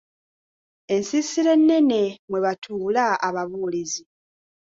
[0.93, 4.03] Ensiisira ennene mwe batuula ababuulizi.